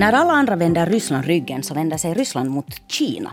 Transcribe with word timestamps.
När 0.00 0.12
alla 0.12 0.32
andra 0.32 0.56
vänder 0.56 0.86
Ryssland 0.86 1.24
ryggen 1.24 1.62
så 1.62 1.74
vänder 1.74 1.96
sig 1.96 2.14
Ryssland 2.14 2.50
mot 2.50 2.90
Kina. 2.90 3.30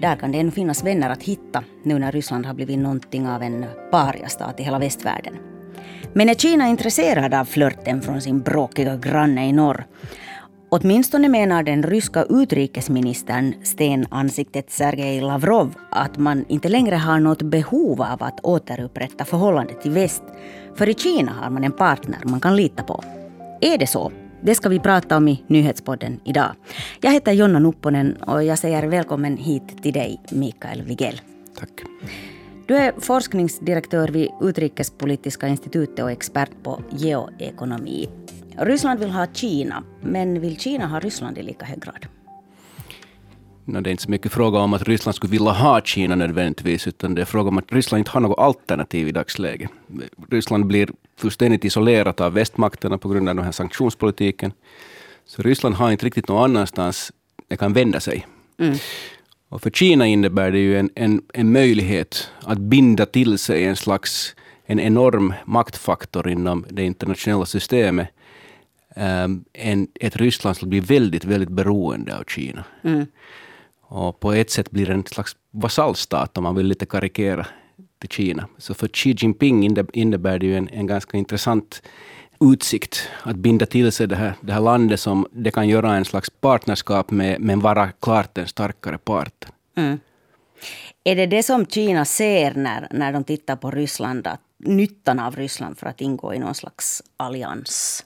Där 0.00 0.16
kan 0.16 0.32
det 0.32 0.38
ännu 0.38 0.50
finnas 0.50 0.84
vänner 0.84 1.10
att 1.10 1.22
hitta 1.22 1.64
nu 1.82 1.98
när 1.98 2.12
Ryssland 2.12 2.46
har 2.46 2.54
blivit 2.54 2.78
någonting 2.78 3.28
av 3.28 3.42
en 3.42 3.64
pariastat 3.90 4.60
i 4.60 4.62
hela 4.62 4.78
västvärlden. 4.78 5.34
Men 6.12 6.28
är 6.28 6.34
Kina 6.34 6.68
intresserad 6.68 7.34
av 7.34 7.44
flörten 7.44 8.02
från 8.02 8.22
sin 8.22 8.40
bråkiga 8.40 8.96
granne 8.96 9.48
i 9.48 9.52
norr? 9.52 9.86
Åtminstone 10.68 11.28
menar 11.28 11.62
den 11.62 11.82
ryska 11.82 12.22
utrikesministern 12.22 13.54
stenansiktet 13.64 14.70
Sergej 14.70 15.20
Lavrov 15.20 15.74
att 15.90 16.18
man 16.18 16.44
inte 16.48 16.68
längre 16.68 16.96
har 16.96 17.20
något 17.20 17.42
behov 17.42 18.02
av 18.02 18.22
att 18.22 18.40
återupprätta 18.42 19.24
förhållandet 19.24 19.80
till 19.80 19.90
väst. 19.90 20.22
För 20.74 20.88
i 20.88 20.94
Kina 20.94 21.32
har 21.32 21.50
man 21.50 21.64
en 21.64 21.72
partner 21.72 22.18
man 22.24 22.40
kan 22.40 22.56
lita 22.56 22.82
på. 22.82 23.04
Är 23.60 23.78
det 23.78 23.86
så? 23.86 24.12
Det 24.42 24.54
ska 24.54 24.68
vi 24.68 24.78
prata 24.78 25.16
om 25.16 25.28
i 25.28 25.44
Nyhetspodden 25.46 26.20
idag. 26.24 26.54
Jag 27.00 27.12
heter 27.12 27.32
Jonna 27.32 27.58
Nupponen 27.58 28.16
och 28.16 28.44
jag 28.44 28.58
säger 28.58 28.86
välkommen 28.86 29.36
hit 29.36 29.82
till 29.82 29.92
dig, 29.92 30.20
Mikael 30.30 30.82
Wigell. 30.82 31.20
Tack. 31.58 31.70
Du 32.66 32.76
är 32.76 32.92
forskningsdirektör 32.98 34.08
vid 34.08 34.30
Utrikespolitiska 34.40 35.48
institutet 35.48 35.98
och 35.98 36.10
expert 36.10 36.50
på 36.62 36.82
geoekonomi. 36.90 38.08
Ryssland 38.56 39.00
vill 39.00 39.10
ha 39.10 39.26
Kina, 39.32 39.84
men 40.00 40.40
vill 40.40 40.60
Kina 40.60 40.86
ha 40.86 41.00
Ryssland 41.00 41.38
i 41.38 41.42
lika 41.42 41.66
hög 41.66 41.82
grad? 41.82 42.06
No, 43.70 43.80
det 43.80 43.90
är 43.90 43.92
inte 43.92 44.02
så 44.02 44.10
mycket 44.10 44.32
fråga 44.32 44.58
om 44.58 44.74
att 44.74 44.82
Ryssland 44.82 45.14
skulle 45.14 45.30
vilja 45.30 45.50
ha 45.50 45.80
Kina 45.80 46.14
nödvändigtvis, 46.14 46.86
utan 46.86 47.14
det 47.14 47.20
är 47.20 47.24
fråga 47.26 47.48
om 47.48 47.58
att 47.58 47.72
Ryssland 47.72 47.98
inte 48.00 48.10
har 48.10 48.20
något 48.20 48.38
alternativ 48.38 49.08
i 49.08 49.12
dagsläget. 49.12 49.70
Ryssland 50.30 50.66
blir 50.66 50.88
fullständigt 51.16 51.64
isolerat 51.64 52.20
av 52.20 52.32
västmakterna 52.32 52.98
på 52.98 53.08
grund 53.08 53.28
av 53.28 53.34
den 53.34 53.44
här 53.44 53.52
sanktionspolitiken. 53.52 54.52
Så 55.26 55.42
Ryssland 55.42 55.74
har 55.74 55.90
inte 55.90 56.06
riktigt 56.06 56.28
någon 56.28 56.44
annanstans 56.44 57.12
det 57.48 57.56
kan 57.56 57.72
vända 57.72 58.00
sig. 58.00 58.26
Mm. 58.58 58.76
Och 59.48 59.62
för 59.62 59.70
Kina 59.70 60.06
innebär 60.06 60.50
det 60.50 60.58
ju 60.58 60.78
en, 60.78 60.90
en, 60.94 61.22
en 61.34 61.52
möjlighet 61.52 62.30
att 62.40 62.58
binda 62.58 63.06
till 63.06 63.38
sig 63.38 63.64
en 63.64 63.76
slags 63.76 64.34
en 64.70 64.80
enorm 64.80 65.34
maktfaktor 65.44 66.28
inom 66.28 66.66
det 66.68 66.84
internationella 66.84 67.46
systemet. 67.46 68.08
Um, 68.96 69.44
en, 69.52 69.88
ett 69.94 70.16
Ryssland 70.16 70.56
som 70.56 70.68
blir 70.68 70.80
väldigt, 70.80 71.24
väldigt 71.24 71.48
beroende 71.48 72.18
av 72.18 72.24
Kina. 72.24 72.64
Mm. 72.82 73.06
Och 73.92 74.20
på 74.20 74.32
ett 74.32 74.50
sätt 74.50 74.70
blir 74.70 74.86
det 74.86 74.92
en 74.92 75.06
slags 75.06 75.36
vasallstat, 75.50 76.38
om 76.38 76.44
man 76.44 76.54
vill 76.54 76.66
lite 76.66 76.86
karikera, 76.86 77.46
till 77.98 78.08
Kina. 78.08 78.48
Så 78.58 78.74
för 78.74 78.88
Xi 78.88 79.14
Jinping 79.18 79.76
innebär 79.92 80.38
det 80.38 80.46
ju 80.46 80.56
en, 80.56 80.68
en 80.68 80.86
ganska 80.86 81.16
intressant 81.16 81.82
utsikt 82.40 83.08
att 83.22 83.36
binda 83.36 83.66
till 83.66 83.92
sig 83.92 84.06
det 84.06 84.16
här, 84.16 84.34
det 84.40 84.52
här 84.52 84.60
landet 84.60 85.00
som 85.00 85.26
det 85.32 85.50
kan 85.50 85.68
göra 85.68 85.94
en 85.94 86.04
slags 86.04 86.30
partnerskap 86.30 87.10
med, 87.10 87.40
men 87.40 87.60
vara 87.60 87.92
klart 87.92 88.34
den 88.34 88.48
starkare 88.48 88.98
parten. 88.98 89.50
Mm. 89.74 89.98
Är 91.04 91.16
det 91.16 91.26
det 91.26 91.42
som 91.42 91.66
Kina 91.66 92.04
ser 92.04 92.54
när, 92.54 92.88
när 92.90 93.12
de 93.12 93.24
tittar 93.24 93.56
på 93.56 93.70
Ryssland, 93.70 94.26
att 94.26 94.40
nyttan 94.58 95.18
av 95.18 95.36
Ryssland 95.36 95.78
för 95.78 95.86
att 95.86 96.00
ingå 96.00 96.34
i 96.34 96.38
någon 96.38 96.54
slags 96.54 97.02
allians? 97.16 98.04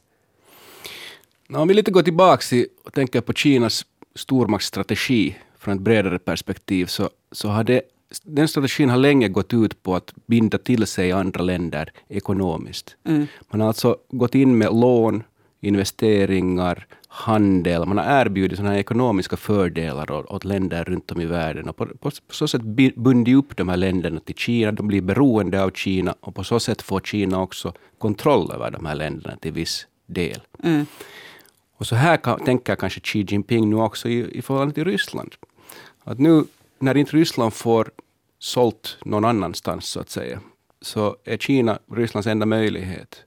Om 1.49 1.69
vi 1.69 1.75
lite 1.75 1.91
går 1.91 2.03
tillbaka 2.03 2.57
och 2.85 2.93
tänker 2.93 3.21
på 3.21 3.33
Kinas 3.33 3.87
stormaktsstrategi 4.15 5.37
från 5.65 5.75
ett 5.75 5.81
bredare 5.81 6.19
perspektiv, 6.19 6.87
så, 6.87 7.11
så 7.33 7.49
har 7.49 7.65
det, 7.65 7.83
den 8.23 8.49
strategin 8.49 8.91
har 8.91 8.99
länge 8.99 9.29
gått 9.29 9.55
ut 9.55 9.83
på 9.83 9.97
att 9.97 10.13
binda 10.27 10.59
till 10.59 10.87
sig 10.87 11.13
andra 11.13 11.43
länder 11.43 11.93
ekonomiskt. 12.09 12.97
Mm. 13.05 13.27
Man 13.51 13.61
har 13.61 13.69
alltså 13.69 13.97
gått 14.11 14.35
in 14.35 14.59
med 14.59 14.75
lån, 14.75 15.23
investeringar, 15.61 16.87
handel. 17.09 17.85
Man 17.87 17.99
har 17.99 18.21
erbjudit 18.21 18.59
såna 18.59 18.71
här 18.71 18.79
ekonomiska 18.79 19.37
fördelar 19.37 20.11
åt, 20.11 20.27
åt 20.27 20.45
länder 20.45 20.85
runt 20.85 21.11
om 21.11 21.21
i 21.21 21.27
världen. 21.27 21.69
Och 21.69 21.77
på, 21.77 21.87
på, 21.87 22.11
på 22.29 22.35
så 22.35 22.49
sätt 22.49 22.63
bundit 22.97 23.37
upp 23.37 23.57
de 23.57 23.69
här 23.69 23.77
länderna 23.77 24.21
till 24.21 24.35
Kina. 24.35 24.73
De 24.73 24.87
blir 24.87 25.03
beroende 25.03 25.63
av 25.65 25.71
Kina 25.71 26.15
och 26.21 26.35
på 26.35 26.45
så 26.45 26.61
sätt 26.61 26.83
får 26.83 27.01
Kina 27.01 27.43
också 27.43 27.73
kontroll 27.99 28.53
över 28.53 28.71
de 28.71 28.87
här 28.87 28.95
länderna 28.95 29.37
till 29.37 29.53
viss 29.53 29.87
del. 30.07 30.41
Mm. 30.63 30.87
Och 31.77 31.87
så 31.87 31.95
här 31.95 32.17
kan, 32.17 32.45
tänker 32.45 32.77
kanske 32.77 33.01
Xi 33.01 33.27
Jinping 33.29 33.71
nu 33.71 33.77
också 33.77 34.09
i, 34.09 34.39
i 34.39 34.43
förhållande 34.43 34.75
till 34.75 34.85
Ryssland. 34.85 35.35
Att 36.05 36.19
nu 36.19 36.45
när 36.79 36.97
inte 36.97 37.17
Ryssland 37.17 37.55
får 37.55 37.91
sålt 38.39 38.97
någon 39.05 39.25
annanstans 39.25 39.87
så 39.87 40.01
att 40.01 40.11
säga, 40.11 40.41
så 40.81 41.17
är 41.25 41.37
Kina 41.37 41.79
Rysslands 41.93 42.27
enda 42.27 42.47
möjlighet. 42.47 43.25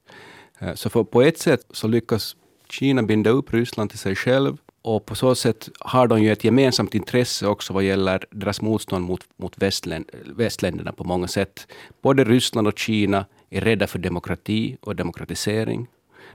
Eh, 0.58 0.74
så 0.74 0.90
för 0.90 1.04
på 1.04 1.22
ett 1.22 1.38
sätt 1.38 1.66
så 1.70 1.88
lyckas 1.88 2.36
Kina 2.70 3.02
binda 3.02 3.30
upp 3.30 3.52
Ryssland 3.52 3.90
till 3.90 3.98
sig 3.98 4.16
själv 4.16 4.56
och 4.82 5.06
på 5.06 5.14
så 5.14 5.34
sätt 5.34 5.68
har 5.80 6.06
de 6.06 6.22
ju 6.22 6.32
ett 6.32 6.44
gemensamt 6.44 6.94
intresse 6.94 7.46
också 7.46 7.72
vad 7.72 7.84
gäller 7.84 8.24
deras 8.30 8.60
motstånd 8.60 9.04
mot, 9.04 9.24
mot 9.36 9.62
västländ, 9.62 10.10
västländerna 10.24 10.92
på 10.92 11.04
många 11.04 11.28
sätt. 11.28 11.66
Både 12.02 12.24
Ryssland 12.24 12.68
och 12.68 12.78
Kina 12.78 13.26
är 13.50 13.60
rädda 13.60 13.86
för 13.86 13.98
demokrati 13.98 14.76
och 14.80 14.96
demokratisering. 14.96 15.86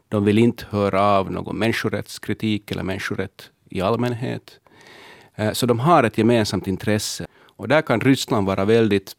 De 0.10 0.26
vill 0.26 0.38
inte 0.38 0.66
höra 0.70 1.02
av 1.02 1.32
någon 1.32 1.58
människorättskritik 1.58 2.72
eller 2.72 2.84
människorätt 2.84 3.52
i 3.70 3.82
allmänhet. 3.82 4.60
Eh, 5.36 5.52
så 5.52 5.66
de 5.66 5.80
har 5.80 6.04
ett 6.04 6.18
gemensamt 6.18 6.68
intresse. 6.68 7.26
Och 7.56 7.68
där 7.68 7.82
kan 7.82 8.02
Ryssland 8.02 8.48
vara 8.48 8.66
väldigt 8.66 9.16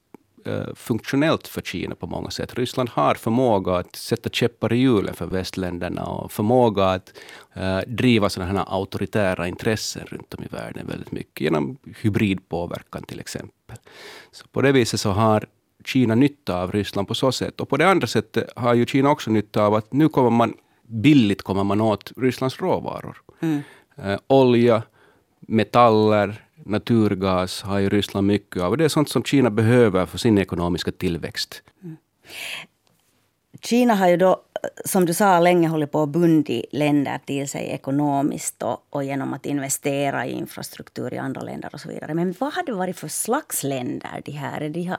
eh, 0.46 0.74
funktionellt 0.74 1.48
för 1.48 1.60
Kina 1.60 1.94
på 1.94 2.06
många 2.06 2.30
sätt. 2.30 2.54
Ryssland 2.54 2.88
har 2.88 3.14
förmåga 3.14 3.76
att 3.76 3.96
sätta 3.96 4.30
käppar 4.30 4.72
i 4.72 4.76
hjulen 4.76 5.14
för 5.14 5.26
västländerna 5.26 6.04
och 6.04 6.32
förmåga 6.32 6.84
att 6.84 7.12
uh, 7.56 7.78
driva 7.86 8.30
sådana 8.30 8.52
här 8.52 8.64
auktoritära 8.68 9.48
intressen 9.48 10.06
runt 10.06 10.34
om 10.34 10.44
i 10.44 10.46
världen 10.50 10.86
väldigt 10.86 11.12
mycket 11.12 11.40
genom 11.40 11.76
hybridpåverkan 12.02 13.02
till 13.02 13.20
exempel. 13.20 13.76
Så 14.32 14.46
på 14.48 14.62
det 14.62 14.72
viset 14.72 15.00
så 15.00 15.10
har 15.10 15.46
Kina 15.84 16.14
nytta 16.14 16.62
av 16.62 16.72
Ryssland 16.72 17.08
på 17.08 17.14
så 17.14 17.32
sätt. 17.32 17.60
Och 17.60 17.68
på 17.68 17.76
det 17.76 17.88
andra 17.88 18.06
sättet 18.06 18.50
har 18.56 18.74
ju 18.74 18.86
Kina 18.86 19.10
också 19.10 19.30
nytta 19.30 19.66
av 19.66 19.74
att 19.74 19.92
nu 19.92 20.08
kommer 20.08 20.30
man 20.30 20.54
billigt 20.82 21.42
kommer 21.42 21.64
man 21.64 21.80
åt 21.80 22.12
Rysslands 22.16 22.60
råvaror. 22.60 23.16
Mm. 23.40 23.62
Olja, 24.26 24.82
metaller, 25.48 26.44
naturgas 26.54 27.62
har 27.62 27.78
ju 27.78 27.88
Ryssland 27.88 28.26
mycket 28.26 28.62
av. 28.62 28.76
Det 28.76 28.84
är 28.84 28.88
sånt 28.88 29.08
som 29.08 29.24
Kina 29.24 29.50
behöver 29.50 30.06
för 30.06 30.18
sin 30.18 30.38
ekonomiska 30.38 30.92
tillväxt. 30.92 31.62
Mm. 31.82 31.96
Kina 33.60 33.94
har 33.94 34.08
ju 34.08 34.16
då, 34.16 34.42
som 34.84 35.06
du 35.06 35.14
sa, 35.14 35.40
länge 35.40 35.68
hållit 35.68 35.92
på 35.92 36.02
att 36.02 36.08
bundit 36.08 36.64
länder 36.72 37.18
till 37.24 37.48
sig 37.48 37.66
ekonomiskt 37.66 38.62
och, 38.62 38.86
och, 38.90 39.04
genom 39.04 39.34
att 39.34 39.46
investera 39.46 40.26
i 40.26 40.32
infrastruktur 40.32 41.14
i 41.14 41.18
andra 41.18 41.40
länder 41.40 41.70
och 41.72 41.80
så 41.80 41.88
vidare. 41.88 42.14
Men 42.14 42.34
vad 42.38 42.54
har 42.54 42.62
det 42.62 42.72
varit 42.72 42.98
för 42.98 43.08
slags 43.08 43.62
länder 43.62 44.22
de 44.24 44.32
här? 44.32 44.68
De 44.68 44.84
har, 44.84 44.98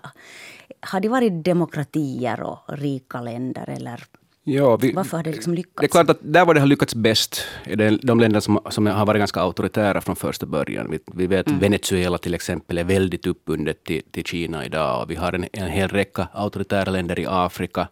har 0.80 1.00
de 1.00 1.08
varit 1.08 1.46
demokratier 1.46 2.42
och 2.42 2.60
rika 2.68 3.22
länder 3.22 3.70
eller 3.70 4.04
Ja, 4.48 4.76
vi, 4.78 4.92
Varför 4.92 5.18
har 5.18 5.24
det 5.24 5.32
liksom 5.32 5.54
lyckats? 5.54 5.76
Det 5.80 5.86
är 5.86 5.88
klart 5.88 6.10
att 6.10 6.20
där 6.22 6.46
var 6.46 6.54
det 6.54 6.60
har 6.60 6.68
lyckats 6.68 6.96
bäst 6.96 7.42
är 7.64 7.76
det 7.76 7.98
de 7.98 8.20
länder 8.20 8.40
som, 8.40 8.60
som 8.70 8.86
har 8.86 9.06
varit 9.06 9.20
ganska 9.20 9.40
auktoritära 9.40 10.02
från 10.02 10.16
första 10.16 10.46
början. 10.46 10.92
Vi, 10.92 11.00
vi 11.14 11.28
vet 11.28 11.48
mm. 11.48 11.60
Venezuela 11.60 12.18
till 12.18 12.34
exempel 12.34 12.78
är 12.78 12.84
väldigt 12.84 13.28
uppbundet 13.28 13.84
till, 13.84 14.02
till 14.12 14.24
Kina 14.24 14.66
idag 14.66 15.02
och 15.02 15.12
vi 15.12 15.16
har 15.16 15.34
en, 15.34 15.46
en 15.54 15.70
hel 15.70 15.90
räcka 15.90 16.28
auktoritära 16.34 16.92
länder 16.92 17.20
i 17.20 17.26
Afrika 17.30 17.88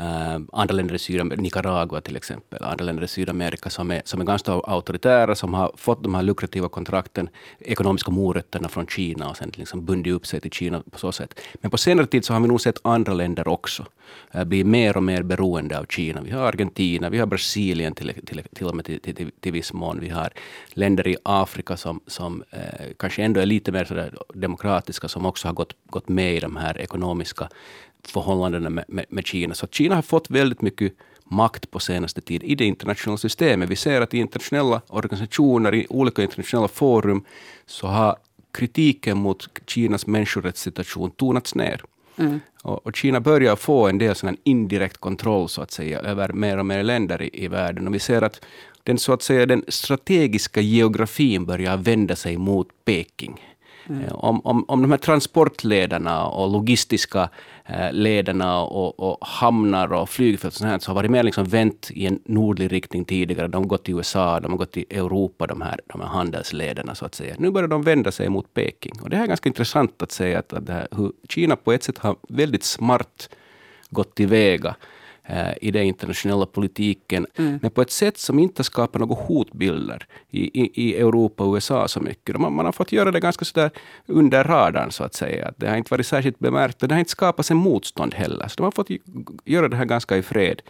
Uh, 0.00 0.40
andra 0.52 0.74
länder 0.74 0.94
i 0.94 0.98
Sydamerika, 0.98 1.42
Nicaragua 1.42 2.00
till 2.00 2.16
exempel, 2.16 2.64
andra 2.64 2.84
länder 2.84 3.04
i 3.04 3.08
Sydamerika 3.08 3.70
som 3.70 3.90
är, 3.90 4.02
som 4.04 4.20
är 4.20 4.24
ganska 4.24 4.52
auktoritära, 4.52 5.34
som 5.34 5.54
har 5.54 5.72
fått 5.76 6.02
de 6.02 6.14
här 6.14 6.22
lukrativa 6.22 6.68
kontrakten, 6.68 7.28
ekonomiska 7.60 8.10
morötterna 8.10 8.68
från 8.68 8.86
Kina 8.86 9.30
och 9.30 9.36
sen 9.36 9.52
liksom 9.54 9.84
bundit 9.84 10.14
upp 10.14 10.26
sig 10.26 10.40
till 10.40 10.50
Kina 10.50 10.82
på 10.90 10.98
så 10.98 11.12
sätt. 11.12 11.40
Men 11.54 11.70
på 11.70 11.76
senare 11.78 12.06
tid 12.06 12.24
så 12.24 12.32
har 12.32 12.40
vi 12.40 12.48
nog 12.48 12.60
sett 12.60 12.78
andra 12.82 13.12
länder 13.14 13.48
också 13.48 13.86
uh, 14.36 14.44
bli 14.44 14.64
mer 14.64 14.96
och 14.96 15.02
mer 15.02 15.22
beroende 15.22 15.78
av 15.78 15.84
Kina. 15.84 16.20
Vi 16.20 16.30
har 16.30 16.48
Argentina, 16.48 17.10
vi 17.10 17.18
har 17.18 17.26
Brasilien 17.26 17.94
till, 17.94 18.12
till, 18.26 18.42
till 18.54 18.66
och 18.66 18.76
med 18.76 18.84
till, 18.84 19.00
till, 19.00 19.30
till 19.40 19.52
viss 19.52 19.72
mån. 19.72 20.00
Vi 20.00 20.08
har 20.08 20.32
länder 20.68 21.08
i 21.08 21.16
Afrika 21.22 21.76
som, 21.76 22.00
som 22.06 22.42
uh, 22.52 22.92
kanske 22.96 23.22
ändå 23.22 23.40
är 23.40 23.46
lite 23.46 23.72
mer 23.72 23.84
sådär 23.84 24.14
demokratiska, 24.34 25.08
som 25.08 25.26
också 25.26 25.48
har 25.48 25.54
gått, 25.54 25.74
gått 25.90 26.08
med 26.08 26.36
i 26.36 26.40
de 26.40 26.56
här 26.56 26.80
ekonomiska 26.80 27.48
förhållandena 28.08 28.70
med, 28.70 28.84
med, 28.88 29.06
med, 29.08 29.26
Kina. 29.26 29.54
Så 29.54 29.66
Kina 29.66 29.94
har 29.94 30.02
fått 30.02 30.30
väldigt 30.30 30.62
mycket 30.62 30.92
makt 31.24 31.70
på 31.70 31.78
senaste 31.78 32.20
tid 32.20 32.42
i 32.44 32.54
det 32.54 32.64
internationella 32.64 33.18
systemet. 33.18 33.68
Vi 33.68 33.76
ser 33.76 34.00
att 34.00 34.14
i 34.14 34.18
internationella 34.18 34.80
organisationer, 34.88 35.74
i 35.74 35.86
olika 35.88 36.22
internationella 36.22 36.68
forum, 36.68 37.24
så 37.66 37.86
har 37.86 38.16
kritiken 38.52 39.18
mot 39.18 39.48
Kinas 39.66 40.06
människorättssituation 40.06 41.10
tonats 41.10 41.54
ner. 41.54 41.82
Mm. 42.16 42.40
Och, 42.62 42.86
och, 42.86 42.96
Kina 42.96 43.20
börjar 43.20 43.56
få 43.56 43.88
en 43.88 43.98
del 43.98 44.14
sån 44.14 44.36
indirekt 44.44 44.96
kontroll 44.96 45.48
så 45.48 45.62
att 45.62 45.70
säga 45.70 46.00
över 46.00 46.32
mer 46.32 46.58
och 46.58 46.66
mer 46.66 46.82
länder 46.82 47.22
i, 47.22 47.44
i 47.44 47.48
världen. 47.48 47.86
Och 47.86 47.94
vi 47.94 47.98
ser 47.98 48.22
att 48.22 48.44
den, 48.82 48.98
så 48.98 49.12
att 49.12 49.22
säga, 49.22 49.46
den 49.46 49.64
strategiska 49.68 50.60
geografin 50.60 51.44
börjar 51.44 51.76
vända 51.76 52.16
sig 52.16 52.36
mot 52.36 52.68
Peking. 52.84 53.51
Mm. 53.88 54.04
Om, 54.12 54.40
om, 54.40 54.64
om 54.68 54.82
de 54.82 54.90
här 54.90 54.98
transportlederna 54.98 56.26
och 56.26 56.50
logistiska 56.50 57.28
eh, 57.66 57.92
ledarna 57.92 58.22
lederna 58.22 58.60
och, 58.62 59.00
och 59.00 59.26
hamnar 59.26 59.92
och 59.92 60.08
flygfält 60.08 60.54
så 60.54 60.66
har 60.66 60.94
varit 60.94 61.10
mer 61.10 61.22
liksom 61.22 61.44
vänt 61.44 61.90
i 61.90 62.06
en 62.06 62.20
nordlig 62.24 62.72
riktning 62.72 63.04
tidigare. 63.04 63.48
De 63.48 63.62
har 63.62 63.68
gått 63.68 63.84
till 63.84 63.94
USA, 63.94 64.40
de 64.40 64.50
har 64.52 64.58
gått 64.58 64.72
till 64.72 64.84
Europa, 64.90 65.46
de 65.46 65.60
här, 65.60 65.80
de 65.86 66.00
här 66.00 66.08
handelslederna 66.08 66.94
så 66.94 67.06
att 67.06 67.14
säga. 67.14 67.34
Nu 67.38 67.50
börjar 67.50 67.68
de 67.68 67.82
vända 67.82 68.12
sig 68.12 68.28
mot 68.28 68.54
Peking. 68.54 68.92
Och 69.02 69.10
det 69.10 69.16
här 69.16 69.24
är 69.24 69.28
ganska 69.28 69.48
intressant 69.48 70.02
att 70.02 70.12
se 70.12 70.34
att, 70.34 70.52
att 70.52 70.68
här, 70.68 70.88
hur 70.90 71.12
Kina 71.28 71.56
på 71.56 71.72
ett 71.72 71.82
sätt 71.82 71.98
har 71.98 72.16
väldigt 72.28 72.64
smart 72.64 73.28
gått 73.90 74.14
tillväga 74.14 74.74
i 75.60 75.70
den 75.70 75.82
internationella 75.82 76.46
politiken, 76.46 77.26
mm. 77.36 77.58
men 77.62 77.70
på 77.70 77.82
ett 77.82 77.90
sätt 77.90 78.18
som 78.18 78.38
inte 78.38 78.64
skapar 78.64 79.00
några 79.00 79.14
hotbilder 79.14 80.06
i, 80.30 80.62
i, 80.62 80.70
i 80.74 80.96
Europa 80.96 81.44
och 81.44 81.54
USA 81.54 81.88
så 81.88 82.00
mycket. 82.00 82.36
Man, 82.36 82.54
man, 82.54 82.64
har 82.64 82.72
fått 82.72 82.92
göra 82.92 83.10
det 83.10 83.20
ganska 83.20 83.44
sådär 83.44 83.70
under 84.06 84.44
radarn, 84.44 84.90
så 84.90 85.04
att 85.04 85.14
säga. 85.14 85.52
Det 85.56 85.68
har 85.68 85.76
inte 85.76 85.94
varit 85.94 86.06
särskilt 86.06 86.38
bemärkt 86.38 86.82
och 86.82 86.88
det 86.88 86.94
har 86.94 86.98
inte 86.98 87.10
skapats 87.10 87.50
en 87.50 87.56
motstånd 87.56 88.14
heller. 88.14 88.48
Så 88.48 88.56
de 88.56 88.62
har 88.62 88.70
fått 88.70 88.88
göra 89.44 89.68
det 89.68 89.76
här 89.76 89.84
ganska 89.84 90.16
i 90.16 90.22
fred 90.22 90.62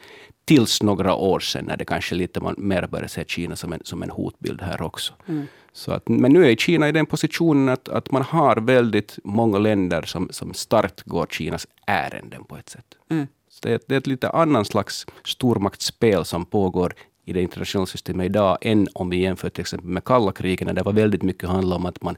tills 0.44 0.82
några 0.82 1.14
år 1.14 1.40
sedan, 1.40 1.64
när 1.64 1.76
det 1.76 1.84
kanske 1.84 2.14
lite 2.14 2.40
mer 2.56 2.86
började 2.86 3.08
se 3.08 3.24
Kina 3.28 3.56
som 3.56 3.72
en, 3.72 3.80
som 3.84 4.02
en 4.02 4.10
hotbild 4.10 4.62
här 4.62 4.82
också. 4.82 5.14
Mm. 5.28 5.46
Så 5.72 5.92
att, 5.92 6.08
men 6.08 6.32
nu 6.32 6.50
är 6.50 6.56
Kina 6.56 6.88
i 6.88 6.92
den 6.92 7.06
positionen 7.06 7.68
att, 7.68 7.88
att 7.88 8.10
man 8.10 8.22
har 8.22 8.56
väldigt 8.56 9.18
många 9.24 9.58
länder 9.58 10.02
som, 10.02 10.28
som 10.30 10.54
starkt 10.54 11.02
går 11.02 11.26
Kinas 11.26 11.66
ärenden 11.86 12.44
på 12.44 12.56
ett 12.56 12.68
sätt. 12.68 12.86
Mm. 13.10 13.26
Det 13.62 13.72
är, 13.72 13.80
det 13.86 13.94
är 13.94 13.98
ett 13.98 14.06
lite 14.06 14.30
annan 14.30 14.64
slags 14.64 15.06
stormaktsspel 15.24 16.24
som 16.24 16.46
pågår 16.46 16.94
i 17.24 17.32
det 17.32 17.42
internationella 17.42 17.86
systemet 17.86 18.26
idag 18.26 18.58
än 18.60 18.88
om 18.94 19.10
vi 19.10 19.16
jämför 19.16 19.50
till 19.50 19.60
exempel 19.60 19.88
med 19.88 20.04
kalla 20.04 20.32
kriget, 20.32 20.66
när 20.66 20.74
det 20.74 20.82
var 20.82 20.92
väldigt 20.92 21.22
mycket 21.22 21.48
handla 21.48 21.76
om 21.76 21.86
att 21.86 22.02
man 22.02 22.16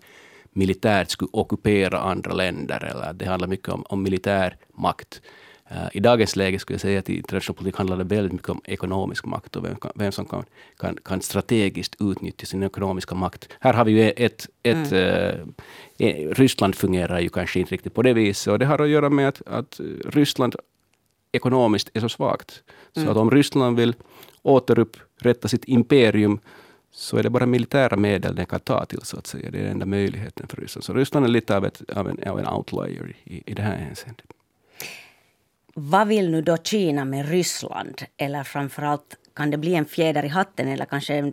militärt 0.52 1.10
skulle 1.10 1.28
ockupera 1.32 1.98
andra 1.98 2.32
länder, 2.32 2.84
eller 2.84 3.12
det 3.12 3.24
handlar 3.24 3.48
mycket 3.48 3.68
om, 3.68 3.84
om 3.88 4.02
militär 4.02 4.56
makt. 4.74 5.22
Uh, 5.72 5.88
I 5.92 6.00
dagens 6.00 6.36
läge 6.36 6.58
skulle 6.58 6.74
jag 6.74 6.80
säga 6.80 6.98
att 6.98 7.08
internationell 7.08 7.56
politik 7.56 7.76
handlar 7.76 7.96
det 7.96 8.04
väldigt 8.04 8.32
mycket 8.32 8.48
om 8.48 8.60
ekonomisk 8.64 9.24
makt 9.24 9.56
och 9.56 9.64
vem, 9.64 9.76
vem 9.94 10.12
som 10.12 10.24
kan, 10.24 10.44
kan, 10.78 10.96
kan, 11.04 11.20
strategiskt 11.20 11.96
utnyttja 12.00 12.46
sin 12.46 12.62
ekonomiska 12.62 13.14
makt. 13.14 13.48
Här 13.60 13.72
har 13.72 13.84
vi 13.84 13.92
ju 13.92 14.10
ett... 14.10 14.46
ett 14.62 14.92
mm. 14.92 15.38
uh, 15.98 16.34
Ryssland 16.34 16.74
fungerar 16.74 17.20
ju 17.20 17.28
kanske 17.28 17.60
inte 17.60 17.72
riktigt 17.72 17.94
på 17.94 18.02
det 18.02 18.12
viset 18.12 18.52
och 18.52 18.58
det 18.58 18.66
har 18.66 18.78
att 18.78 18.88
göra 18.88 19.10
med 19.10 19.28
att, 19.28 19.42
att 19.46 19.80
Ryssland 20.04 20.56
ekonomiskt 21.34 21.90
är 21.94 22.00
så 22.00 22.08
svagt. 22.08 22.62
Så 22.92 23.00
mm. 23.00 23.12
att 23.12 23.16
om 23.16 23.30
Ryssland 23.30 23.76
vill 23.76 23.94
återupprätta 24.42 25.48
sitt 25.48 25.64
imperium 25.64 26.40
så 26.90 27.16
är 27.16 27.22
det 27.22 27.30
bara 27.30 27.46
militära 27.46 27.96
medel 27.96 28.34
den 28.34 28.46
kan 28.46 28.60
ta 28.60 28.84
till, 28.84 29.00
så 29.02 29.18
att 29.18 29.26
säga. 29.26 29.50
Det 29.50 29.58
är 29.58 29.62
den 29.62 29.72
enda 29.72 29.86
möjligheten 29.86 30.48
för 30.48 30.56
Ryssland. 30.56 30.84
Så 30.84 30.92
Ryssland 30.92 31.26
är 31.26 31.30
lite 31.30 31.56
av, 31.56 31.64
ett, 31.64 31.90
av, 31.90 32.08
en, 32.08 32.28
av 32.28 32.38
en 32.38 32.48
outlier 32.48 33.16
i, 33.24 33.42
i 33.46 33.54
det 33.54 33.62
här 33.62 33.76
hänseendet. 33.76 34.26
Vad 35.74 36.08
vill 36.08 36.30
nu 36.30 36.42
då 36.42 36.56
Kina 36.56 37.04
med 37.04 37.28
Ryssland? 37.28 38.02
Eller 38.16 38.44
framförallt, 38.44 39.16
kan 39.34 39.50
det 39.50 39.56
bli 39.56 39.74
en 39.74 39.84
fjäder 39.84 40.24
i 40.24 40.28
hatten 40.28 40.68
eller 40.68 40.84
kanske 40.84 41.14
en 41.14 41.32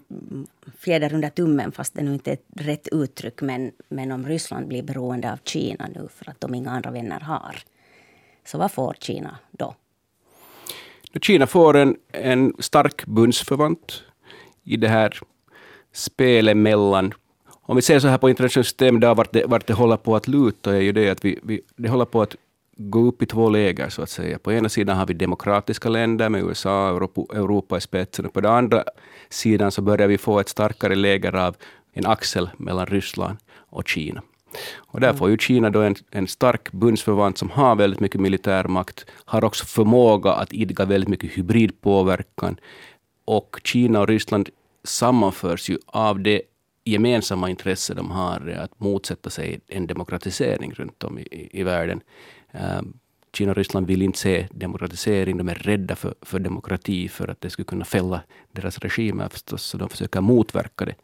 fjäder 0.77 1.13
under 1.13 1.29
tummen, 1.29 1.71
fast 1.71 1.93
det 1.93 2.03
nu 2.03 2.13
inte 2.13 2.31
är 2.31 2.33
ett 2.33 2.45
rätt 2.55 2.87
uttryck. 2.91 3.41
Men, 3.41 3.71
men 3.89 4.11
om 4.11 4.27
Ryssland 4.27 4.67
blir 4.67 4.83
beroende 4.83 5.31
av 5.31 5.39
Kina 5.43 5.87
nu 5.95 6.07
för 6.15 6.29
att 6.29 6.41
de 6.41 6.55
inga 6.55 6.71
andra 6.71 6.91
vänner 6.91 7.19
har. 7.19 7.55
Så 8.45 8.57
vad 8.57 8.71
får 8.71 8.95
Kina 8.99 9.37
då? 9.51 9.75
Kina 11.19 11.47
får 11.47 11.77
en, 11.77 11.95
en 12.11 12.53
stark 12.59 13.05
bundsförvant 13.05 14.03
i 14.63 14.77
det 14.77 14.87
här 14.87 15.19
spelet 15.93 16.57
mellan 16.57 17.13
om 17.71 17.75
vi 17.75 17.81
ser 17.81 17.99
så 17.99 18.07
här 18.07 18.17
på 18.17 18.29
internationellt 18.29 18.67
system, 18.67 18.99
där 18.99 19.15
vart 19.15 19.33
det, 19.33 19.45
vart 19.45 19.67
det 19.67 19.73
håller 19.73 19.97
på 19.97 20.15
att 20.15 20.27
luta, 20.27 20.75
är 20.75 20.79
ju 20.79 20.91
det 20.91 21.09
att 21.09 21.25
vi, 21.25 21.39
vi, 21.43 21.61
det 21.75 21.89
håller 21.89 22.05
på 22.05 22.21
att 22.21 22.35
gå 22.77 22.99
upp 22.99 23.21
i 23.21 23.25
två 23.25 23.49
läger, 23.49 23.89
så 23.89 24.01
att 24.01 24.09
säga. 24.09 24.39
På 24.39 24.51
ena 24.51 24.69
sidan 24.69 24.97
har 24.97 25.05
vi 25.05 25.13
demokratiska 25.13 25.89
länder 25.89 26.29
med 26.29 26.43
USA 26.43 26.91
och 26.91 26.95
Europa, 26.95 27.35
Europa 27.35 27.77
i 27.77 27.81
spetsen, 27.81 28.25
och 28.25 28.33
på 28.33 28.41
den 28.41 28.51
andra 28.51 28.83
sidan 29.29 29.71
så 29.71 29.81
börjar 29.81 30.07
vi 30.07 30.17
få 30.17 30.39
ett 30.39 30.49
starkare 30.49 30.95
läger 30.95 31.35
av 31.35 31.55
en 31.93 32.05
axel 32.05 32.49
mellan 32.57 32.85
Ryssland 32.85 33.37
och 33.55 33.87
Kina. 33.87 34.21
Och 34.75 34.99
där 34.99 35.13
får 35.13 35.29
ju 35.29 35.37
Kina 35.37 35.69
då 35.69 35.81
en, 35.81 35.95
en 36.11 36.27
stark 36.27 36.71
bundsförvant 36.71 37.37
som 37.37 37.49
har 37.49 37.75
väldigt 37.75 37.99
mycket 37.99 38.21
militärmakt, 38.21 39.05
har 39.25 39.43
också 39.43 39.65
förmåga 39.65 40.31
att 40.31 40.53
idka 40.53 40.85
väldigt 40.85 41.09
mycket 41.09 41.37
hybridpåverkan. 41.37 42.59
Och 43.25 43.61
Kina 43.63 43.99
och 43.99 44.07
Ryssland 44.07 44.49
sammanförs 44.83 45.69
ju 45.69 45.77
av 45.85 46.19
det 46.19 46.41
gemensamma 46.83 47.49
intresse 47.49 47.93
de 47.93 48.11
har 48.11 48.57
att 48.59 48.79
motsätta 48.79 49.29
sig 49.29 49.59
en 49.67 49.87
demokratisering 49.87 50.73
runt 50.73 51.03
om 51.03 51.19
i, 51.19 51.49
i 51.51 51.63
världen. 51.63 52.01
Um, 52.51 52.93
Kina 53.33 53.51
och 53.51 53.57
Ryssland 53.57 53.87
vill 53.87 54.01
inte 54.01 54.19
se 54.19 54.47
demokratisering. 54.51 55.37
De 55.37 55.49
är 55.49 55.55
rädda 55.55 55.95
för, 55.95 56.15
för 56.21 56.39
demokrati, 56.39 57.07
för 57.07 57.27
att 57.27 57.41
det 57.41 57.49
skulle 57.49 57.65
kunna 57.65 57.85
fälla 57.85 58.21
deras 58.51 58.79
regimer 58.79 59.29
förstås, 59.29 59.63
så 59.63 59.77
de 59.77 59.89
försöker 59.89 60.21
motverka 60.21 60.85
det. 60.85 60.95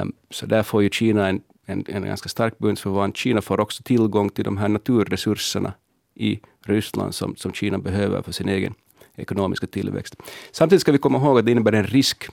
Um, 0.00 0.12
så 0.30 0.46
där 0.46 0.62
får 0.62 0.82
ju 0.82 0.90
Kina 0.90 1.28
en 1.28 1.40
en, 1.68 1.84
en 1.88 2.04
ganska 2.04 2.28
stark 2.28 2.58
bundsförvant. 2.58 3.16
Kina 3.16 3.40
får 3.40 3.60
också 3.60 3.82
tillgång 3.82 4.30
till 4.30 4.44
de 4.44 4.56
här 4.56 4.68
naturresurserna 4.68 5.72
i 6.14 6.40
Ryssland 6.66 7.14
som, 7.14 7.36
som 7.36 7.52
Kina 7.52 7.78
behöver 7.78 8.22
för 8.22 8.32
sin 8.32 8.48
egen 8.48 8.74
ekonomiska 9.16 9.66
tillväxt. 9.66 10.16
Samtidigt 10.52 10.80
ska 10.80 10.92
vi 10.92 10.98
komma 10.98 11.18
ihåg 11.18 11.38
att 11.38 11.44
det 11.44 11.52
innebär 11.52 11.72
en 11.72 11.86
risk 11.86 12.28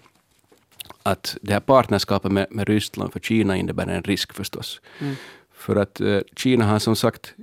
att 1.03 1.37
det 1.41 1.53
här 1.53 1.59
partnerskapet 1.59 2.31
med, 2.31 2.47
med 2.49 2.67
Ryssland 2.67 3.13
för 3.13 3.19
Kina 3.19 3.57
innebär 3.57 3.87
en 3.87 4.03
risk 4.03 4.33
förstås. 4.33 4.81
Mm. 4.99 5.15
För 5.53 5.75
att 5.75 6.01
eh, 6.01 6.19
Kina 6.35 6.65
har 6.65 6.79
som 6.79 6.95
sagt 6.95 7.33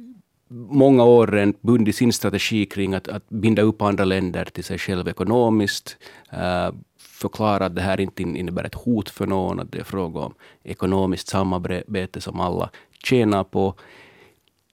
många 0.52 1.04
år 1.04 1.52
bundit 1.66 1.96
sin 1.96 2.12
strategi 2.12 2.66
kring 2.66 2.94
att, 2.94 3.08
att 3.08 3.28
binda 3.28 3.62
upp 3.62 3.82
andra 3.82 4.04
länder 4.04 4.44
till 4.44 4.64
sig 4.64 4.78
själv 4.78 5.08
ekonomiskt, 5.08 5.96
uh, 6.32 6.74
förklara 7.22 7.66
att 7.66 7.74
det 7.74 7.82
här 7.82 8.00
inte 8.00 8.22
innebär 8.22 8.64
ett 8.64 8.74
hot 8.74 9.10
för 9.10 9.26
någon, 9.26 9.60
att 9.60 9.72
det 9.72 9.78
är 9.78 9.84
fråga 9.84 10.20
om 10.20 10.34
ekonomiskt 10.62 11.28
samarbete 11.28 12.20
som 12.20 12.40
alla 12.40 12.70
tjänar 13.04 13.44
på. 13.44 13.74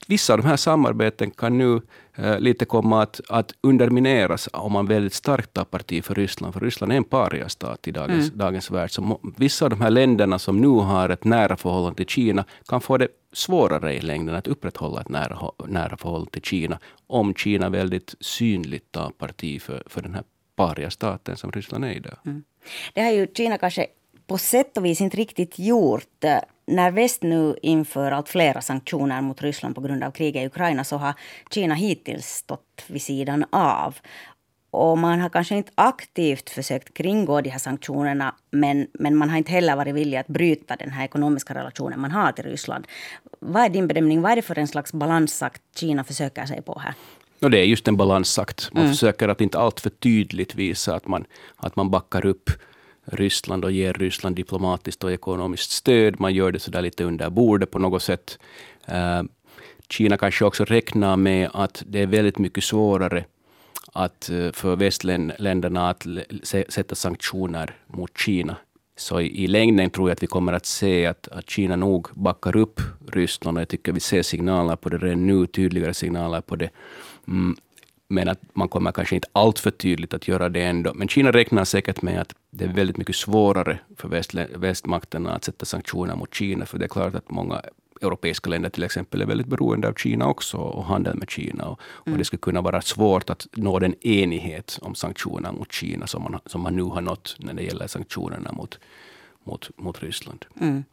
Vissa 0.07 0.33
av 0.33 0.39
de 0.39 0.47
här 0.47 0.57
samarbeten 0.57 1.31
kan 1.31 1.57
nu 1.57 1.81
eh, 2.15 2.39
lite 2.39 2.65
komma 2.65 3.01
att, 3.01 3.21
att 3.29 3.53
undermineras 3.61 4.49
om 4.53 4.71
man 4.71 4.85
väldigt 4.85 5.13
starkt 5.13 5.53
tar 5.53 5.65
parti 5.65 6.03
för 6.03 6.15
Ryssland, 6.15 6.53
för 6.53 6.61
Ryssland 6.61 6.91
är 6.91 6.97
en 6.97 7.03
pariastat 7.03 7.87
i 7.87 7.91
dagens, 7.91 8.27
mm. 8.27 8.37
dagens 8.37 8.71
värld. 8.71 8.91
Så 8.91 9.19
vissa 9.37 9.65
av 9.65 9.69
de 9.69 9.81
här 9.81 9.89
länderna 9.89 10.39
som 10.39 10.61
nu 10.61 10.67
har 10.67 11.09
ett 11.09 11.23
nära 11.23 11.57
förhållande 11.57 11.97
till 11.97 12.05
Kina 12.05 12.45
kan 12.67 12.81
få 12.81 12.97
det 12.97 13.07
svårare 13.33 13.95
i 13.95 14.01
längden 14.01 14.35
att 14.35 14.47
upprätthålla 14.47 15.01
ett 15.01 15.09
nära, 15.09 15.51
nära 15.67 15.97
förhållande 15.97 16.31
till 16.31 16.41
Kina, 16.41 16.79
om 17.07 17.33
Kina 17.33 17.69
väldigt 17.69 18.15
synligt 18.19 18.91
tar 18.91 19.09
parti 19.09 19.61
för, 19.61 19.83
för 19.85 20.01
den 20.01 20.13
här 20.13 20.23
pariastaten 20.59 21.37
som 21.37 21.51
Ryssland 21.51 21.85
är 21.85 21.91
idag. 21.91 22.17
Mm. 22.25 22.43
Det 22.93 23.01
har 23.01 23.11
ju 23.11 23.27
Kina 23.33 23.57
kanske 23.57 23.87
på 24.27 24.37
sätt 24.37 24.77
och 24.77 24.85
vis 24.85 25.01
inte 25.01 25.17
riktigt 25.17 25.59
gjort. 25.59 26.23
När 26.67 26.91
väst 26.91 27.23
nu 27.23 27.55
inför 27.61 28.11
allt 28.11 28.29
flera 28.29 28.61
sanktioner 28.61 29.21
mot 29.21 29.41
Ryssland 29.41 29.75
på 29.75 29.81
grund 29.81 30.03
av 30.03 30.11
kriget 30.11 30.43
i 30.43 30.45
Ukraina 30.45 30.83
så 30.83 30.97
har 30.97 31.13
Kina 31.49 31.75
hittills 31.75 32.25
stått 32.25 32.83
vid 32.87 33.01
sidan 33.01 33.45
av. 33.51 33.97
Och 34.71 34.97
man 34.97 35.19
har 35.19 35.29
kanske 35.29 35.55
inte 35.55 35.71
aktivt 35.75 36.49
försökt 36.49 36.93
kringgå 36.93 37.41
de 37.41 37.49
här 37.49 37.59
sanktionerna 37.59 38.35
men, 38.51 38.87
men 38.93 39.15
man 39.15 39.29
har 39.29 39.37
inte 39.37 39.51
heller 39.51 39.75
varit 39.75 39.95
villig 39.95 40.17
att 40.17 40.27
bryta 40.27 40.75
den 40.75 40.91
här 40.91 41.05
ekonomiska 41.05 41.53
relationen 41.53 41.99
man 41.99 42.11
har 42.11 42.31
till 42.31 42.45
Ryssland. 42.45 42.87
Vad 43.39 43.63
är 43.63 43.69
din 43.69 43.87
bedömning? 43.87 44.21
Vad 44.21 44.31
är 44.31 44.35
det 44.35 44.41
för 44.41 44.59
en 44.59 44.67
slags 44.67 44.93
balansakt 44.93 45.61
Kina 45.75 46.03
försöker 46.03 46.45
sig 46.45 46.61
på 46.61 46.79
här? 46.79 46.93
Och 47.41 47.51
det 47.51 47.59
är 47.59 47.63
just 47.63 47.87
en 47.87 47.97
balansakt. 47.97 48.69
Man 48.73 48.83
mm. 48.83 48.93
försöker 48.93 49.27
att 49.27 49.41
inte 49.41 49.59
alltför 49.59 49.89
tydligt 49.89 50.55
visa 50.55 50.95
att 50.95 51.07
man, 51.07 51.25
att 51.55 51.75
man 51.75 51.89
backar 51.89 52.25
upp 52.25 52.49
Ryssland 53.05 53.65
och 53.65 53.71
ger 53.71 53.93
Ryssland 53.93 54.35
diplomatiskt 54.35 55.03
och 55.03 55.11
ekonomiskt 55.11 55.71
stöd. 55.71 56.19
Man 56.19 56.33
gör 56.33 56.51
det 56.51 56.59
så 56.59 56.71
där 56.71 56.81
lite 56.81 57.03
under 57.03 57.29
bordet 57.29 57.71
på 57.71 57.79
något 57.79 58.03
sätt. 58.03 58.39
Uh, 58.89 59.23
Kina 59.89 60.17
kanske 60.17 60.45
också 60.45 60.65
räknar 60.65 61.17
med 61.17 61.49
att 61.53 61.83
det 61.87 62.01
är 62.01 62.07
väldigt 62.07 62.37
mycket 62.37 62.63
svårare 62.63 63.25
att, 63.93 64.29
uh, 64.31 64.51
för 64.51 64.75
västländerna 64.75 65.89
att 65.89 66.05
sätta 66.69 66.95
sanktioner 66.95 67.75
mot 67.87 68.17
Kina. 68.17 68.55
Så 68.97 69.21
i, 69.21 69.43
i 69.43 69.47
längden 69.47 69.89
tror 69.89 70.09
jag 70.09 70.15
att 70.15 70.23
vi 70.23 70.27
kommer 70.27 70.53
att 70.53 70.65
se 70.65 71.05
att, 71.05 71.27
att 71.27 71.49
Kina 71.49 71.75
nog 71.75 72.07
backar 72.13 72.55
upp 72.55 72.81
Ryssland. 73.11 73.57
Och 73.57 73.61
jag 73.61 73.69
tycker 73.69 73.91
vi 73.91 73.99
ser 73.99 74.21
signaler 74.21 74.75
på 74.75 74.89
det 74.89 74.97
redan 74.97 75.27
nu, 75.27 75.45
tydligare 75.45 75.93
signaler 75.93 76.41
på 76.41 76.55
det. 76.55 76.69
Mm, 77.29 77.55
men 78.07 78.29
att 78.29 78.39
man 78.53 78.69
kommer 78.69 78.91
kanske 78.91 79.15
inte 79.15 79.27
allt 79.31 79.59
för 79.59 79.71
tydligt 79.71 80.13
att 80.13 80.27
göra 80.27 80.49
det 80.49 80.61
ändå. 80.61 80.93
Men 80.93 81.07
Kina 81.07 81.31
räknar 81.31 81.65
säkert 81.65 82.01
med 82.01 82.21
att 82.21 82.35
det 82.49 82.65
är 82.65 82.73
väldigt 82.73 82.97
mycket 82.97 83.15
svårare 83.15 83.79
för 83.95 84.07
väst, 84.07 84.33
västmakterna 84.55 85.35
att 85.35 85.43
sätta 85.43 85.65
sanktioner 85.65 86.15
mot 86.15 86.33
Kina, 86.33 86.65
för 86.65 86.77
det 86.79 86.85
är 86.85 86.89
klart 86.89 87.15
att 87.15 87.31
många 87.31 87.61
europeiska 88.01 88.49
länder 88.49 88.69
till 88.69 88.83
exempel 88.83 89.21
är 89.21 89.25
väldigt 89.25 89.47
beroende 89.47 89.87
av 89.87 89.93
Kina 89.93 90.27
också 90.27 90.57
och 90.57 90.85
handel 90.85 91.15
med 91.15 91.29
Kina. 91.29 91.65
Och, 91.65 91.79
mm. 92.05 92.13
och, 92.13 92.17
det 92.17 92.25
skulle 92.25 92.39
kunna 92.39 92.61
vara 92.61 92.81
svårt 92.81 93.29
att 93.29 93.47
nå 93.51 93.79
den 93.79 93.95
enighet 94.07 94.79
om 94.81 94.95
sanktioner 94.95 95.51
mot 95.51 95.71
Kina 95.71 96.07
som 96.07 96.23
man, 96.23 96.39
som 96.45 96.61
man 96.61 96.75
nu 96.75 96.83
har 96.83 97.01
nått 97.01 97.35
när 97.39 97.53
det 97.53 97.63
gäller 97.63 97.87
sanktionerna 97.87 98.51
mot, 98.51 98.79
mot, 99.43 99.69
mot 99.77 100.03
Ryssland. 100.03 100.45
Mm. 100.59 100.83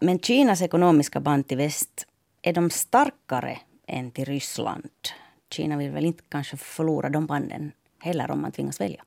Men 0.00 0.18
Kinas 0.18 0.62
ekonomiska 0.62 1.20
band 1.20 1.48
till 1.48 1.56
väst, 1.56 2.06
är 2.42 2.52
de 2.52 2.70
starkare 2.70 3.58
än 3.86 4.10
till 4.10 4.24
Ryssland? 4.24 4.90
Kina 5.50 5.76
vill 5.76 5.90
väl 5.90 6.04
inte 6.04 6.22
kanske 6.28 6.56
förlora 6.56 7.08
de 7.08 7.26
banden 7.26 7.72
heller 7.98 8.30
om 8.30 8.40
man 8.40 8.52
tvingas 8.52 8.80
välja? 8.80 9.04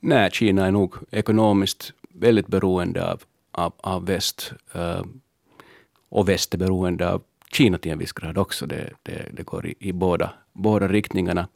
Nej, 0.00 0.30
Kina 0.30 0.66
är 0.66 0.70
nog 0.70 0.94
ekonomiskt 1.10 1.92
väldigt 2.08 2.46
beroende 2.46 3.10
av, 3.12 3.22
av, 3.52 3.72
av 3.76 4.06
väst. 4.06 4.52
Uh, 4.76 5.02
och 6.08 6.28
väst 6.28 6.54
är 6.54 6.58
beroende 6.58 7.12
av 7.12 7.22
Kina 7.52 7.78
till 7.78 7.92
en 7.92 7.98
viss 7.98 8.12
grad 8.12 8.38
också. 8.38 8.66
Det, 8.66 8.90
det, 9.02 9.28
det 9.32 9.42
går 9.42 9.66
i, 9.66 9.74
i, 9.78 9.92
båda, 9.92 10.32
båda 10.52 10.88
riktningarna. 10.88 11.48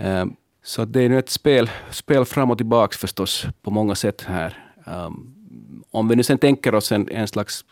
Uh, 0.00 0.24
så 0.62 0.84
det 0.84 1.02
är 1.02 1.08
nu 1.08 1.18
ett 1.18 1.30
spel, 1.30 1.70
spel 1.90 2.24
fram 2.24 2.50
och 2.50 2.56
tillbaka 2.56 2.96
förstås 2.98 3.46
på 3.62 3.70
många 3.70 3.94
sätt 3.94 4.22
här. 4.22 4.72
Um, 4.86 5.34
om 5.90 6.08
vi 6.08 6.16
nu 6.16 6.22
sen 6.22 6.38
tänker 6.38 6.74
oss 6.74 6.92
en, 6.92 7.08
en 7.08 7.28
slags 7.28 7.64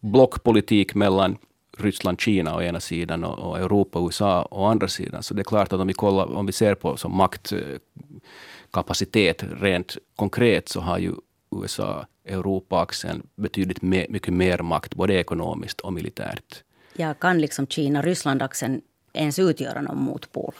blockpolitik 0.00 0.94
mellan 0.94 1.36
Ryssland, 1.80 2.20
Kina 2.20 2.56
å 2.56 2.62
ena 2.62 2.80
sidan 2.80 3.24
och, 3.24 3.38
och 3.38 3.58
Europa, 3.58 3.98
USA 3.98 4.48
å 4.50 4.64
andra 4.64 4.88
sidan. 4.88 5.22
Så 5.22 5.34
det 5.34 5.42
är 5.42 5.44
klart 5.44 5.72
att 5.72 5.80
om 5.80 5.86
vi, 5.86 5.92
kollar, 5.92 6.36
om 6.36 6.46
vi 6.46 6.52
ser 6.52 6.74
på 6.74 6.96
som 6.96 7.16
maktkapacitet 7.16 9.44
rent 9.60 9.96
konkret 10.16 10.68
så 10.68 10.80
har 10.80 10.98
ju 10.98 11.12
USA, 11.56 12.06
Europa-axeln 12.24 13.22
betydligt 13.36 13.82
me, 13.82 14.06
mycket 14.08 14.34
mer 14.34 14.58
makt, 14.58 14.94
både 14.94 15.14
ekonomiskt 15.14 15.80
och 15.80 15.92
militärt. 15.92 16.62
Ja, 16.92 17.14
kan 17.14 17.40
liksom 17.40 17.66
Kina-Ryssland-axeln 17.66 18.80
ens 19.12 19.38
utgöra 19.38 19.80
någon 19.80 20.02
motpol? 20.02 20.54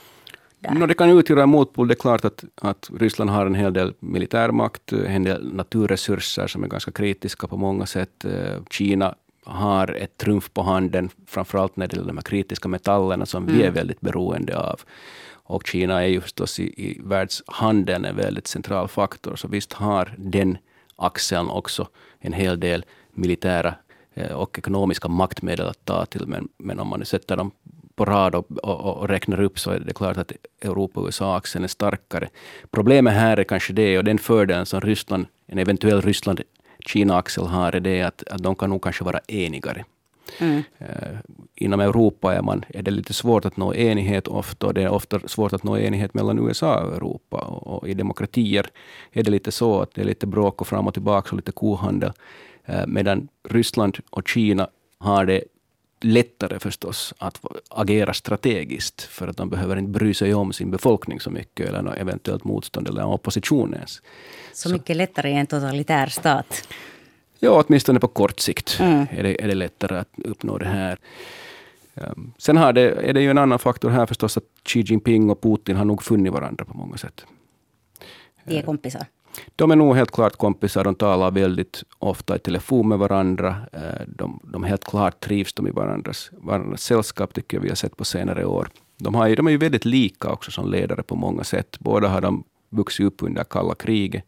No, 0.68 0.86
det 0.86 0.94
kan 0.94 1.10
utgöra 1.10 1.42
en 1.42 1.48
motpol. 1.48 1.88
Det 1.88 1.94
är 1.94 1.96
klart 1.96 2.24
att, 2.24 2.44
att 2.54 2.90
Ryssland 2.98 3.30
har 3.30 3.46
en 3.46 3.54
hel 3.54 3.72
del 3.72 3.94
militärmakt, 4.00 4.92
en 4.92 5.24
del 5.24 5.54
naturresurser 5.54 6.46
som 6.46 6.64
är 6.64 6.68
ganska 6.68 6.90
kritiska 6.90 7.46
på 7.46 7.56
många 7.56 7.86
sätt. 7.86 8.24
Eh, 8.24 8.62
Kina 8.70 9.14
har 9.50 9.92
ett 9.92 10.16
trumf 10.16 10.52
på 10.52 10.62
handen, 10.62 11.10
framförallt 11.26 11.76
när 11.76 11.88
det 11.88 11.96
gäller 11.96 12.08
de 12.08 12.16
här 12.16 12.22
kritiska 12.22 12.68
metallerna 12.68 13.26
som 13.26 13.42
mm. 13.42 13.54
vi 13.54 13.60
är 13.60 13.66
mm. 13.66 13.74
väldigt 13.74 14.00
beroende 14.00 14.58
av. 14.58 14.80
Och 15.32 15.66
Kina 15.66 16.02
är 16.02 16.06
ju 16.06 16.20
förstås 16.20 16.60
i, 16.60 16.62
i 16.62 17.00
världshandeln 17.04 18.04
en 18.04 18.16
väldigt 18.16 18.46
central 18.46 18.88
faktor, 18.88 19.36
så 19.36 19.48
visst 19.48 19.72
har 19.72 20.14
den 20.18 20.58
axeln 20.96 21.50
också 21.50 21.88
en 22.18 22.32
hel 22.32 22.60
del 22.60 22.84
militära 23.12 23.74
eh, 24.14 24.32
och 24.32 24.58
ekonomiska 24.58 25.08
maktmedel 25.08 25.68
att 25.68 25.84
ta 25.84 26.06
till. 26.06 26.26
Men, 26.26 26.48
men 26.56 26.80
om 26.80 26.88
man 26.88 27.04
sätter 27.04 27.36
dem 27.36 27.50
på 27.94 28.04
rad 28.04 28.34
och, 28.34 28.50
och, 28.50 28.96
och, 28.96 29.08
räknar 29.08 29.40
upp 29.40 29.58
så 29.58 29.70
är 29.70 29.80
det 29.80 29.94
klart 29.94 30.16
att 30.16 30.32
Europa 30.60 31.00
och 31.00 31.06
USA-axeln 31.06 31.64
är 31.64 31.68
starkare. 31.68 32.28
Problemet 32.70 33.14
här 33.14 33.36
är 33.36 33.44
kanske 33.44 33.72
det, 33.72 33.98
och 33.98 34.04
den 34.04 34.18
fördelen 34.18 34.66
som 34.66 34.80
Ryssland, 34.80 35.26
en 35.46 35.58
eventuell 35.58 36.02
Ryssland 36.02 36.40
Kina-axel 36.86 37.46
har, 37.46 37.76
är 37.76 37.80
det 37.80 38.02
att, 38.02 38.22
att 38.28 38.42
de 38.42 38.54
kan 38.54 38.70
nog 38.70 38.82
kanske 38.82 39.04
vara 39.04 39.20
enigare. 39.28 39.84
Mm. 40.38 40.62
Uh, 40.80 41.18
inom 41.54 41.80
Europa 41.80 42.34
är, 42.34 42.42
man, 42.42 42.64
är 42.68 42.82
det 42.82 42.90
lite 42.90 43.12
svårt 43.12 43.44
att 43.44 43.56
nå 43.56 43.74
enighet 43.74 44.28
ofta, 44.28 44.66
och 44.66 44.74
det 44.74 44.82
är 44.82 44.88
ofta 44.88 45.20
svårt 45.28 45.52
att 45.52 45.64
nå 45.64 45.78
enighet 45.78 46.14
mellan 46.14 46.38
USA 46.38 46.80
och 46.80 46.94
Europa. 46.94 47.36
Och, 47.36 47.66
och 47.66 47.88
i 47.88 47.94
demokratier 47.94 48.66
är 49.12 49.22
det 49.22 49.30
lite 49.30 49.52
så 49.52 49.80
att 49.80 49.94
det 49.94 50.00
är 50.00 50.04
lite 50.04 50.26
bråk 50.26 50.60
och 50.60 50.66
fram 50.66 50.86
och 50.86 50.94
tillbaka 50.94 51.30
och 51.30 51.36
lite 51.36 51.52
kohandel. 51.52 52.12
Uh, 52.68 52.86
medan 52.86 53.28
Ryssland 53.48 53.98
och 54.10 54.28
Kina 54.28 54.68
har 54.98 55.24
det 55.24 55.44
lättare 56.00 56.58
förstås 56.58 57.14
att 57.18 57.40
agera 57.68 58.14
strategiskt, 58.14 59.02
för 59.02 59.28
att 59.28 59.36
de 59.36 59.50
behöver 59.50 59.76
inte 59.76 59.90
bry 59.90 60.14
sig 60.14 60.34
om 60.34 60.52
sin 60.52 60.70
befolkning 60.70 61.20
så 61.20 61.30
mycket, 61.30 61.68
eller 61.68 61.82
något 61.82 61.96
eventuellt 61.96 62.44
motstånd 62.44 62.88
eller 62.88 63.06
opposition 63.06 63.74
ens. 63.74 64.02
Så, 64.52 64.68
så 64.68 64.72
mycket 64.72 64.96
lättare 64.96 65.30
i 65.30 65.34
en 65.34 65.46
totalitär 65.46 66.06
stat? 66.06 66.68
Ja, 67.38 67.64
åtminstone 67.66 68.00
på 68.00 68.08
kort 68.08 68.40
sikt 68.40 68.76
mm. 68.80 69.06
är, 69.10 69.22
det, 69.22 69.44
är 69.44 69.48
det 69.48 69.54
lättare 69.54 69.98
att 69.98 70.08
uppnå 70.24 70.58
det 70.58 70.68
här. 70.68 70.98
Um, 71.94 72.32
sen 72.38 72.56
har 72.56 72.72
det, 72.72 72.90
är 72.90 73.12
det 73.12 73.20
ju 73.22 73.30
en 73.30 73.38
annan 73.38 73.58
faktor 73.58 73.90
här 73.90 74.06
förstås, 74.06 74.36
att 74.36 74.44
Xi 74.64 74.80
Jinping 74.80 75.30
och 75.30 75.42
Putin 75.42 75.76
har 75.76 75.84
nog 75.84 76.02
funnit 76.02 76.32
varandra 76.32 76.64
på 76.64 76.76
många 76.76 76.96
sätt. 76.96 77.24
De 78.44 78.58
är 78.58 78.62
kompisar? 78.62 79.06
De 79.56 79.70
är 79.70 79.76
nog 79.76 79.96
helt 79.96 80.10
klart 80.10 80.36
kompisar. 80.36 80.84
De 80.84 80.94
talar 80.94 81.30
väldigt 81.30 81.82
ofta 81.98 82.36
i 82.36 82.38
telefon 82.38 82.88
med 82.88 82.98
varandra. 82.98 83.56
Eh, 83.72 84.06
de, 84.06 84.40
de 84.42 84.64
helt 84.64 84.84
klart 84.84 85.20
trivs 85.20 85.52
de 85.52 85.66
i 85.66 85.70
varandras, 85.70 86.30
varandras 86.32 86.82
sällskap, 86.82 87.34
tycker 87.34 87.56
jag 87.56 87.62
vi 87.62 87.68
har 87.68 87.76
sett 87.76 87.96
på 87.96 88.04
senare 88.04 88.44
år. 88.44 88.68
De, 88.98 89.14
har, 89.14 89.36
de 89.36 89.46
är 89.46 89.50
ju 89.50 89.56
väldigt 89.56 89.84
lika 89.84 90.28
också 90.28 90.50
som 90.50 90.70
ledare 90.70 91.02
på 91.02 91.16
många 91.16 91.44
sätt. 91.44 91.76
Båda 91.80 92.08
har 92.08 92.20
de 92.20 92.44
vuxit 92.70 93.06
upp 93.06 93.22
under 93.22 93.44
kalla 93.44 93.74
kriget, 93.74 94.24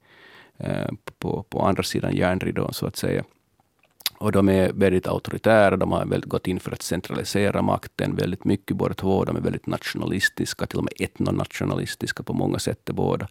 eh, 0.57 0.89
på, 1.19 1.43
på 1.43 1.63
andra 1.63 1.83
sidan 1.83 2.17
järnridån, 2.17 2.73
så 2.73 2.87
att 2.87 2.97
säga. 2.97 3.25
Och 4.19 4.33
de 4.33 4.49
är 4.49 4.73
väldigt 4.73 5.07
auktoritära, 5.07 5.77
de 5.77 5.93
har 5.93 6.07
väldigt 6.07 6.31
gått 6.31 6.47
in 6.47 6.61
för 6.61 6.73
att 6.73 6.83
centralisera 6.83 7.63
makten 7.63 8.17
väldigt 8.17 8.45
mycket, 8.45 8.77
båda 8.77 8.95
två. 8.95 9.25
De 9.25 9.37
är 9.37 9.41
väldigt 9.41 9.67
nationalistiska, 9.67 10.67
till 10.67 10.79
och 10.79 10.85
med 10.85 10.93
etnonationalistiska 10.99 12.23
på 12.23 12.33
många 12.33 12.59
sätt, 12.59 12.91
båda. 12.93 13.29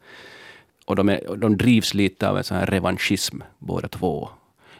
Och 0.91 0.95
de, 0.95 1.10
är, 1.10 1.36
de 1.36 1.57
drivs 1.57 1.93
lite 1.93 2.29
av 2.29 2.38
en 2.38 2.43
sån 2.43 2.57
här 2.57 2.65
revanschism 2.65 3.39
båda 3.60 3.88
två 3.88 4.29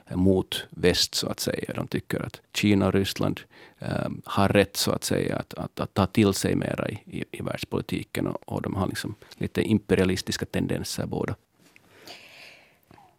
eh, 0.08 0.18
mot 0.18 0.65
väst 0.70 1.15
så 1.15 1.27
att 1.27 1.39
säga. 1.39 1.74
De 1.75 1.88
tycker 1.88 2.25
att 2.25 2.41
Kina 2.53 2.88
och 2.88 2.94
Ryssland 2.94 3.39
eh, 3.80 4.10
har 4.25 4.50
rätt 4.50 4.77
så 4.77 4.91
att 4.91 5.03
säga 5.03 5.36
att, 5.36 5.53
att, 5.53 5.80
att 5.80 5.94
ta 5.94 6.06
till 6.06 6.34
sig 6.34 6.56
mera 6.56 6.89
i, 6.89 6.94
i, 7.06 7.24
i 7.32 7.41
världspolitiken 7.41 8.27
och, 8.27 8.38
och, 8.46 8.62
de 8.62 8.75
har 8.75 8.88
liksom 8.88 9.15
lite 9.38 9.62
imperialistiska 9.62 10.46
tendenser 10.46 11.06
båda. 11.06 11.36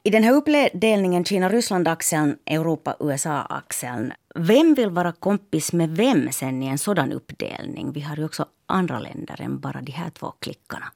I 0.02 0.10
den 0.10 0.22
här 0.22 0.32
uppdelningen 0.32 1.24
Kina-Ryssland-axeln, 1.24 2.36
Europa-USA-axeln, 2.46 4.12
vem 4.34 4.74
vill 4.74 4.90
vara 4.90 5.12
kompis 5.12 5.72
med 5.72 5.90
vem 5.90 6.32
sen 6.32 6.62
i 6.62 6.66
en 6.66 6.78
sådan 6.78 7.12
uppdelning? 7.12 7.92
Vi 7.92 8.00
har 8.00 8.16
ju 8.16 8.24
också 8.24 8.46
andra 8.66 8.98
länder 8.98 9.40
än 9.40 9.60
bara 9.60 9.80
de 9.80 9.92
här 9.92 10.10
två 10.10 10.30
klickarna. 10.40 10.92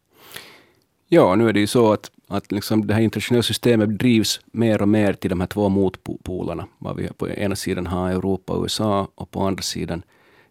Ja, 1.09 1.35
nu 1.35 1.49
är 1.49 1.53
det 1.53 1.61
ju 1.61 1.67
så 1.67 1.93
att, 1.93 2.11
att 2.29 2.53
liksom 2.53 2.87
det 2.87 2.95
här 2.95 3.01
internationella 3.01 3.43
systemet 3.43 3.99
drivs 3.99 4.41
mer 4.47 4.83
och 4.83 4.89
mer 4.89 5.13
till 5.13 5.31
de 5.31 5.41
här 5.41 5.47
två 5.47 5.69
motpolerna. 5.69 6.67
Vad 6.79 6.97
vi 6.97 7.09
på 7.09 7.29
ena 7.29 7.57
sidan 7.57 7.87
har 7.87 8.11
Europa 8.11 8.53
och 8.53 8.63
USA 8.63 9.09
och 9.15 9.31
på 9.31 9.43
andra 9.43 9.63
sidan 9.63 10.03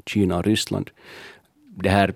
Kina 0.05 0.37
och 0.37 0.45
Ryssland. 0.45 0.89
Det 1.77 1.89
här 1.89 2.13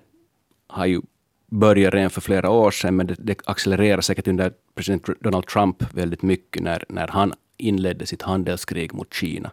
har 0.68 0.86
ju 0.86 1.02
börjat 1.48 1.94
redan 1.94 2.10
för 2.10 2.22
flera 2.22 2.50
år 2.50 2.72
sedan, 2.72 2.96
men 2.96 3.08
det, 3.08 3.16
det 3.20 3.40
accelererar 3.46 4.02
säkert 4.02 4.28
under 4.28 4.54
president 4.76 5.10
Donald 5.20 5.48
Trump 5.48 5.94
väldigt 5.94 6.22
mycket 6.22 6.64
när, 6.64 6.84
när 6.90 7.08
han 7.08 7.34
inledde 7.58 8.06
sitt 8.06 8.22
handelskrig 8.22 8.94
mot 8.94 9.14
Kina. 9.14 9.52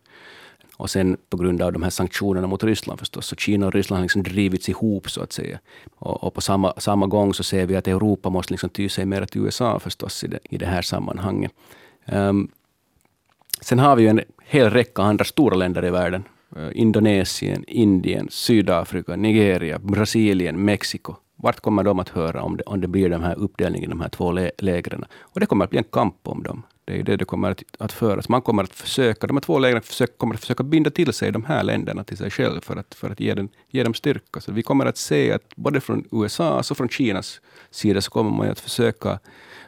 Och 0.78 0.90
sen 0.90 1.16
på 1.30 1.36
grund 1.36 1.62
av 1.62 1.72
de 1.72 1.82
här 1.82 1.90
sanktionerna 1.90 2.46
mot 2.46 2.64
Ryssland 2.64 2.98
förstås, 2.98 3.26
så 3.26 3.36
Kina 3.36 3.66
och 3.66 3.72
Ryssland 3.72 3.98
har 3.98 4.04
liksom 4.04 4.22
drivits 4.22 4.68
ihop 4.68 5.10
så 5.10 5.22
att 5.22 5.32
säga. 5.32 5.58
Och, 5.94 6.24
och, 6.24 6.34
på 6.34 6.40
samma, 6.40 6.72
samma 6.76 7.06
gång 7.06 7.34
så 7.34 7.42
ser 7.42 7.66
vi 7.66 7.76
att 7.76 7.88
Europa 7.88 8.30
måste 8.30 8.52
liksom 8.52 8.70
ty 8.70 8.88
sig 8.88 9.06
mer 9.06 9.26
till 9.26 9.40
USA 9.40 9.78
förstås 9.78 10.24
i 10.24 10.26
det, 10.26 10.38
i 10.42 10.58
det 10.58 10.66
här 10.66 10.82
sammanhanget. 10.82 11.52
Um, 12.06 12.48
sen 13.60 13.78
har 13.78 13.96
vi 13.96 14.02
ju 14.02 14.08
en 14.08 14.20
hel 14.44 14.70
räcka 14.70 15.02
andra 15.02 15.24
stora 15.24 15.56
länder 15.56 15.84
i 15.84 15.90
världen. 15.90 16.24
Uh, 16.56 16.70
Indonesien, 16.74 17.64
Indien, 17.68 18.28
Sydafrika, 18.30 19.16
Nigeria, 19.16 19.78
Brasilien, 19.78 20.64
Mexiko. 20.64 21.14
Vart 21.36 21.60
kommer 21.60 21.82
de 21.82 21.98
att 21.98 22.08
höra 22.08 22.42
om 22.42 22.56
det, 22.56 22.62
om 22.62 22.80
det 22.80 22.88
blir 22.88 23.10
den 23.10 23.22
här 23.22 23.34
uppdelningen 23.38 23.90
i 23.90 23.90
de 23.90 24.00
här 24.00 24.08
två 24.08 24.32
lägren? 24.58 25.04
Och 25.20 25.40
det 25.40 25.46
kommer 25.46 25.64
att 25.64 25.70
bli 25.70 25.78
en 25.78 25.84
kamp 25.84 26.28
om 26.28 26.42
dem. 26.42 26.62
Det 26.86 26.98
är 27.00 27.02
det 27.02 27.16
det 27.16 27.24
kommer 27.24 27.50
att, 27.50 27.62
att 27.78 27.92
föras. 27.92 28.28
Man 28.28 28.42
kommer 28.42 28.64
att 28.64 28.74
försöka, 28.74 29.26
de 29.26 29.36
här 29.36 29.40
två 29.40 29.58
lägren 29.58 29.82
försöka, 29.82 30.12
kommer 30.16 30.34
att 30.34 30.40
försöka 30.40 30.62
binda 30.62 30.90
till 30.90 31.12
sig 31.12 31.32
de 31.32 31.44
här 31.44 31.62
länderna 31.62 32.04
till 32.04 32.16
sig 32.16 32.30
själv 32.30 32.60
för 32.60 32.76
att, 32.76 32.94
för 32.94 33.10
att 33.10 33.20
ge, 33.20 33.34
den, 33.34 33.48
ge 33.70 33.82
dem 33.82 33.94
styrka. 33.94 34.40
Så 34.40 34.52
vi 34.52 34.62
kommer 34.62 34.86
att 34.86 34.96
se 34.96 35.32
att 35.32 35.56
både 35.56 35.80
från 35.80 36.04
USA 36.12 36.58
och 36.70 36.76
från 36.76 36.88
Kinas 36.88 37.40
sida 37.70 38.00
så 38.00 38.10
kommer 38.10 38.30
man 38.30 38.50
att 38.50 38.60
försöka 38.60 39.18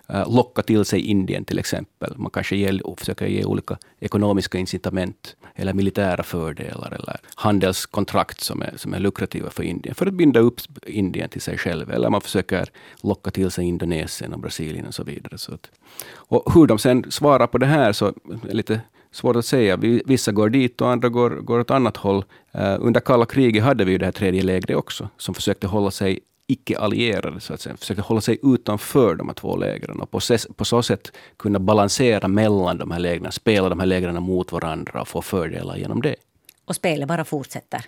eh, 0.09 0.35
locka 0.35 0.63
till 0.63 0.85
sig 0.85 1.01
Indien 1.01 1.45
till 1.45 1.59
exempel. 1.59 2.15
Man 2.17 2.31
kanske 2.31 2.57
ge, 2.57 2.81
försöker 2.97 3.27
ge 3.27 3.45
olika 3.45 3.79
ekonomiska 4.01 4.59
incitament 4.59 5.37
eller 5.55 5.73
militära 5.73 6.23
fördelar 6.23 6.93
eller 6.93 7.17
handelskontrakt 7.35 8.41
som 8.41 8.63
är, 8.63 8.73
som 8.77 8.95
är 8.95 8.99
lukrativa 8.99 9.51
för 9.51 9.63
Indien 9.63 9.95
för 9.95 10.07
att 10.07 10.15
binda 10.15 10.41
upp 10.41 10.61
Indien 10.87 11.29
till 11.29 11.41
sig 11.43 11.59
själv. 11.59 11.91
Eller 11.91 12.11
man 12.11 12.21
försöker 12.21 12.69
locka 13.03 13.31
till 13.31 13.51
sig 13.51 13.65
Indonesien 13.65 14.33
och 14.33 14.41
Brasilien 14.41 14.87
och 14.87 14.95
så 14.95 15.05
vidare. 15.05 15.39
Så 15.39 15.55
att, 15.55 15.71
och 16.11 16.55
hur 16.55 16.67
de 16.67 16.79
sen 16.79 17.08
Svara 17.09 17.47
på 17.47 17.59
det 17.59 17.67
här 17.67 17.93
så 17.93 18.07
är 18.07 18.55
lite 18.55 18.81
svårt 19.11 19.37
att 19.37 19.47
säga. 19.47 19.77
Vissa 20.07 20.33
går 20.33 20.49
dit 20.49 20.81
och 20.81 20.91
andra 20.91 21.09
går, 21.09 21.31
går 21.31 21.59
åt 21.59 21.71
annat 21.71 21.97
håll. 21.97 22.25
Uh, 22.55 22.77
under 22.81 23.01
kalla 23.01 23.27
kriget 23.27 23.65
hade 23.65 23.85
vi 23.85 23.93
ju 23.93 23.99
det 23.99 24.05
här 24.05 24.13
tredje 24.13 24.43
lägret 24.43 24.77
också, 24.77 25.09
som 25.17 25.35
försökte 25.35 25.67
hålla 25.67 25.91
sig 25.91 26.21
icke-allierade, 26.47 27.41
så 27.41 27.55
att 27.55 27.61
säga, 27.61 27.77
försökte 27.77 28.03
hålla 28.03 28.21
sig 28.21 28.39
utanför 28.43 29.15
de 29.15 29.29
här 29.29 29.35
två 29.35 29.57
lägren 29.57 30.01
och 30.01 30.11
på, 30.11 30.21
på 30.57 30.65
så 30.65 30.83
sätt 30.83 31.13
kunna 31.37 31.59
balansera 31.59 32.29
mellan 32.29 32.79
de 32.79 32.91
här 32.91 32.99
lägren, 32.99 33.33
spela 33.33 33.69
de 33.69 33.81
här 33.81 33.87
lägren 33.87 34.23
mot 34.23 34.53
varandra 34.53 35.01
och 35.01 35.09
få 35.09 35.23
fördelar 35.23 35.77
genom 35.77 36.03
det. 36.03 36.17
Och 36.65 36.75
spelet 36.75 37.09
bara 37.09 37.25
fortsätter? 37.25 37.85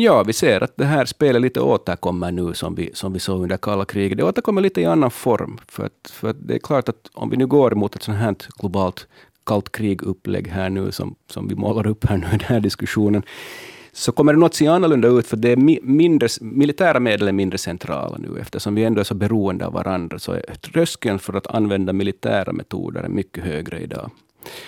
Ja, 0.00 0.22
vi 0.22 0.32
ser 0.32 0.62
att 0.62 0.76
det 0.76 0.84
här 0.84 1.04
spelet 1.04 1.42
lite 1.42 1.60
återkommer 1.60 2.32
nu 2.32 2.54
som 2.54 2.74
vi, 2.74 2.90
som 2.94 3.12
vi 3.12 3.18
såg 3.18 3.42
under 3.42 3.56
kalla 3.56 3.84
kriget. 3.84 4.18
Det 4.18 4.24
återkommer 4.24 4.60
lite 4.60 4.80
i 4.80 4.84
annan 4.84 5.10
form. 5.10 5.58
För 5.68 5.86
att, 5.86 6.10
för 6.10 6.30
att 6.30 6.36
det 6.40 6.54
är 6.54 6.58
klart 6.58 6.88
att 6.88 7.10
om 7.14 7.30
vi 7.30 7.36
nu 7.36 7.46
går 7.46 7.70
mot 7.70 7.96
ett 7.96 8.02
sånt 8.02 8.18
här 8.18 8.36
globalt 8.58 9.06
kallt 9.46 9.72
krig-upplägg 9.72 10.48
här 10.48 10.70
nu, 10.70 10.92
som, 10.92 11.14
som 11.30 11.48
vi 11.48 11.54
målar 11.54 11.86
upp 11.86 12.04
här 12.04 12.16
nu 12.16 12.26
i 12.26 12.30
den 12.30 12.40
här 12.40 12.60
diskussionen, 12.60 13.22
så 13.92 14.12
kommer 14.12 14.32
det 14.32 14.38
nog 14.38 14.46
att 14.46 14.54
se 14.54 14.66
annorlunda 14.66 15.08
ut, 15.08 15.26
för 15.26 15.36
det 15.36 15.52
är 15.52 15.56
mindre, 15.82 16.28
militära 16.40 17.00
medel 17.00 17.28
är 17.28 17.32
mindre 17.32 17.58
centrala 17.58 18.18
nu, 18.18 18.40
eftersom 18.40 18.74
vi 18.74 18.84
ändå 18.84 19.00
är 19.00 19.04
så 19.04 19.14
beroende 19.14 19.66
av 19.66 19.72
varandra, 19.72 20.18
så 20.18 20.32
är 20.32 20.54
tröskeln 20.54 21.18
för 21.18 21.34
att 21.34 21.46
använda 21.46 21.92
militära 21.92 22.52
metoder 22.52 23.08
mycket 23.08 23.44
högre 23.44 23.80
idag. 23.80 24.10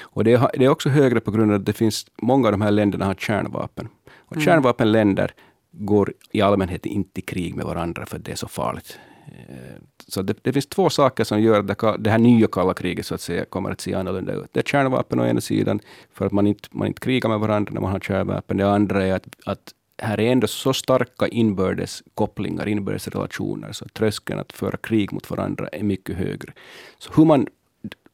Och 0.00 0.24
det 0.24 0.32
är, 0.32 0.50
det 0.54 0.64
är 0.64 0.68
också 0.68 0.88
högre 0.88 1.20
på 1.20 1.30
grund 1.30 1.52
av 1.52 1.60
att 1.60 1.66
det 1.66 1.72
finns, 1.72 2.06
många 2.22 2.48
av 2.48 2.52
de 2.52 2.60
här 2.60 2.70
länderna 2.70 3.04
har 3.04 3.14
kärnvapen. 3.14 3.88
Och 4.30 4.36
mm. 4.36 4.44
Kärnvapenländer 4.44 5.34
går 5.70 6.12
i 6.32 6.40
allmänhet 6.40 6.86
inte 6.86 7.20
i 7.20 7.22
krig 7.22 7.54
med 7.54 7.66
varandra, 7.66 8.06
för 8.06 8.18
det 8.18 8.32
är 8.32 8.36
så 8.36 8.48
farligt. 8.48 8.98
Eh, 9.26 9.82
så 10.08 10.22
det, 10.22 10.36
det, 10.42 10.52
finns 10.52 10.66
två 10.66 10.90
saker 10.90 11.24
som 11.24 11.40
gör 11.40 11.60
att 11.60 12.04
det 12.04 12.10
här 12.10 12.18
nya 12.18 12.46
kalla 12.46 12.74
kriget 12.74 13.06
så 13.06 13.14
att 13.14 13.20
säga, 13.20 13.44
kommer 13.44 13.70
att 13.70 13.80
se 13.80 13.94
annorlunda 13.94 14.32
ut. 14.32 14.48
Det 14.52 14.60
är 14.60 14.64
kärnvapen 14.64 15.20
å 15.20 15.26
ena 15.26 15.40
sidan, 15.40 15.80
för 16.12 16.26
att 16.26 16.32
man 16.32 16.46
inte, 16.46 16.68
man 16.70 16.88
inte 16.88 17.00
krigar 17.00 17.28
med 17.28 17.40
varandra 17.40 17.72
när 17.74 17.80
man 17.80 17.92
har 17.92 18.00
kärnvapen. 18.00 18.56
Det 18.56 18.70
andra 18.70 19.06
är 19.06 19.12
att, 19.12 19.26
att 19.46 19.74
här 19.98 20.20
är 20.20 20.32
ändå 20.32 20.46
så 20.46 20.72
starka 20.72 21.28
inbördes 21.28 22.02
kopplingar, 22.14 22.68
inbördes 22.68 23.08
relationer, 23.08 23.72
så 23.72 23.84
tröskeln 23.84 24.40
att 24.40 24.52
föra 24.52 24.76
krig 24.76 25.12
mot 25.12 25.30
varandra 25.30 25.68
är 25.68 25.82
mycket 25.82 26.16
högre. 26.16 26.52
Så 26.98 27.12
hur 27.16 27.24
man 27.24 27.46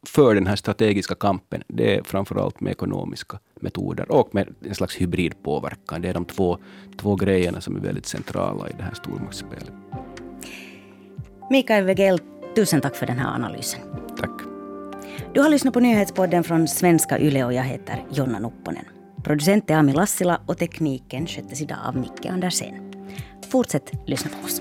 för 0.06 0.34
den 0.34 0.46
här 0.46 0.56
strategiska 0.56 1.14
kampen, 1.14 1.62
det 1.68 1.96
är 1.96 2.02
framförallt 2.02 2.60
med 2.60 2.70
ekonomiska 2.70 3.38
metoder 3.60 4.12
och 4.12 4.34
med 4.34 4.54
en 4.64 4.74
slags 4.74 4.96
hybridpåverkan. 4.96 6.02
Det 6.02 6.08
är 6.08 6.14
de 6.14 6.24
två, 6.24 6.58
två 6.96 7.16
grejerna 7.16 7.60
som 7.60 7.76
är 7.76 7.80
väldigt 7.80 8.06
centrala 8.06 8.68
i 8.68 8.72
det 8.76 8.82
här 8.82 8.94
stormaktsspelet. 8.94 9.72
Mikael 11.50 11.84
Wegel, 11.84 12.20
tusen 12.54 12.80
tack 12.80 12.96
för 12.96 13.06
den 13.06 13.18
här 13.18 13.34
analysen. 13.34 13.80
Tack. 14.20 14.40
Du 15.34 15.40
har 15.40 15.48
lyssnat 15.48 15.74
på 15.74 15.80
nyhetspodden 15.80 16.44
från 16.44 16.68
svenska 16.68 17.18
YLE 17.20 17.44
och 17.44 17.52
jag 17.52 17.64
heter 17.64 18.04
Jonna 18.10 18.38
Nupponen. 18.38 18.84
Producent 19.24 19.70
är 19.70 19.74
Ami 19.74 19.92
Lassila 19.92 20.40
och 20.46 20.58
tekniken 20.58 21.26
sköttes 21.26 21.62
idag 21.62 21.78
av 21.86 21.96
Micke 21.96 22.26
Andersén. 22.26 22.92
Fortsätt 23.50 23.92
lyssna 24.06 24.30
på 24.30 24.46
oss. 24.46 24.60